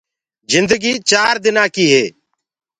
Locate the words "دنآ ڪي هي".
1.43-2.05